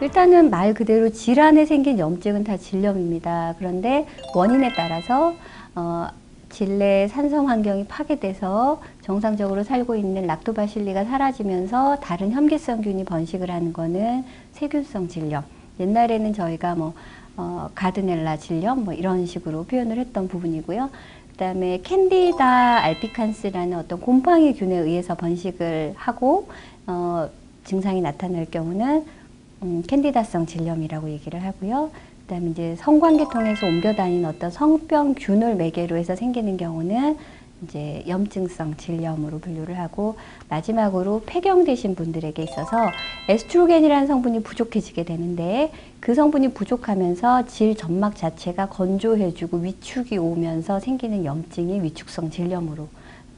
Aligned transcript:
일단은 0.00 0.48
말 0.48 0.72
그대로 0.72 1.10
질환에 1.10 1.66
생긴 1.66 1.98
염증은 1.98 2.44
다 2.44 2.56
질염입니다. 2.56 3.56
그런데 3.58 4.06
원인에 4.34 4.72
따라서 4.74 5.34
어, 5.74 6.08
질내 6.48 7.06
산성 7.08 7.50
환경이 7.50 7.84
파괴돼서 7.86 8.80
정상적으로 9.02 9.62
살고 9.62 9.96
있는 9.96 10.26
락토바실리가 10.26 11.04
사라지면서 11.04 11.96
다른 12.00 12.32
혐기성균이 12.32 13.04
번식을 13.04 13.50
하는 13.50 13.74
거는 13.74 14.24
세균성 14.52 15.08
질염. 15.08 15.44
옛날에는 15.78 16.32
저희가 16.32 16.74
뭐 16.74 16.94
어, 17.36 17.68
가드넬라 17.74 18.38
질염 18.38 18.84
뭐 18.84 18.94
이런 18.94 19.26
식으로 19.26 19.64
표현을 19.64 19.98
했던 19.98 20.28
부분이고요. 20.28 20.88
그다음에 21.32 21.80
캔디다 21.82 22.82
알피칸스라는 22.84 23.78
어떤 23.78 24.00
곰팡이균에 24.00 24.76
의해서 24.76 25.14
번식을 25.14 25.92
하고 25.96 26.48
어, 26.86 27.28
증상이 27.64 28.00
나타날 28.00 28.46
경우는 28.50 29.19
음, 29.62 29.82
캔디다성 29.86 30.46
질염이라고 30.46 31.10
얘기를 31.10 31.42
하고요. 31.44 31.90
그다음에 32.22 32.50
이제 32.50 32.76
성관계통에서 32.78 33.66
옮겨다니는 33.66 34.28
어떤 34.28 34.50
성병균을 34.50 35.56
매개로 35.56 35.96
해서 35.96 36.16
생기는 36.16 36.56
경우는 36.56 37.18
이제 37.62 38.02
염증성 38.08 38.78
질염으로 38.78 39.38
분류를 39.40 39.78
하고 39.78 40.16
마지막으로 40.48 41.22
폐경 41.26 41.64
되신 41.64 41.94
분들에게 41.94 42.42
있어서 42.42 42.88
에스트로겐이라는 43.28 44.06
성분이 44.06 44.42
부족해지게 44.42 45.04
되는데 45.04 45.70
그 46.00 46.14
성분이 46.14 46.54
부족하면서 46.54 47.46
질 47.46 47.76
점막 47.76 48.16
자체가 48.16 48.70
건조해지고 48.70 49.58
위축이 49.58 50.16
오면서 50.16 50.80
생기는 50.80 51.26
염증이 51.26 51.82
위축성 51.82 52.30
질염으로 52.30 52.88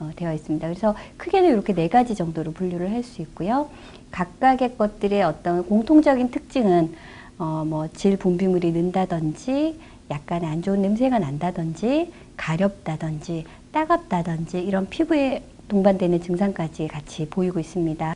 어, 0.02 0.10
되어 0.16 0.32
있습니다. 0.32 0.66
그래서 0.66 0.94
크게는 1.16 1.50
이렇게 1.50 1.72
네 1.74 1.88
가지 1.88 2.14
정도로 2.14 2.52
분류를 2.52 2.90
할 2.90 3.02
수 3.02 3.22
있고요. 3.22 3.68
각각의 4.10 4.76
것들의 4.76 5.22
어떤 5.22 5.66
공통적인 5.66 6.30
특징은 6.30 6.94
어, 7.38 7.64
뭐질 7.66 8.16
분비물이 8.16 8.72
는다든지 8.72 9.80
약간 10.10 10.44
안 10.44 10.62
좋은 10.62 10.82
냄새가 10.82 11.18
난다든지 11.18 12.12
가렵다든지 12.36 13.44
따갑다든지 13.72 14.60
이런 14.60 14.88
피부에 14.88 15.42
동반되는 15.68 16.20
증상까지 16.22 16.88
같이 16.88 17.26
보이고 17.28 17.58
있습니다. 17.58 18.14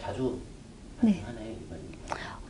자주 0.00 0.36
네. 1.00 1.22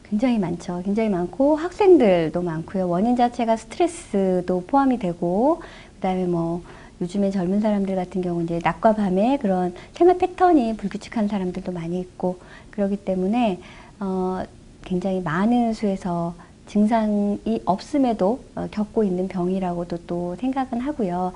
굉장히 0.09 0.39
많죠. 0.39 0.83
굉장히 0.84 1.09
많고 1.09 1.56
학생들도 1.56 2.41
많고요. 2.41 2.89
원인 2.89 3.17
자체가 3.17 3.56
스트레스도 3.56 4.65
포함이 4.67 4.98
되고 4.98 5.62
그다음에 5.97 6.25
뭐 6.27 6.62
요즘에 7.01 7.31
젊은 7.31 7.61
사람들 7.61 7.95
같은 7.95 8.23
경우 8.23 8.43
이제 8.43 8.59
낮과 8.63 8.95
밤에 8.95 9.39
그런 9.41 9.75
생활 9.93 10.19
패턴이 10.19 10.77
불규칙한 10.77 11.29
사람들도 11.29 11.73
많이 11.73 12.01
있고 12.01 12.39
그렇기 12.71 12.97
때문에 12.99 13.61
어 14.01 14.43
굉장히 14.85 15.21
많은 15.21 15.75
수에서 15.75 16.35
증상이 16.67 17.63
없음에도 17.65 18.41
어, 18.55 18.69
겪고 18.71 19.05
있는 19.05 19.29
병이라고도 19.29 19.99
또 20.07 20.37
생각은 20.37 20.81
하고요. 20.81 21.33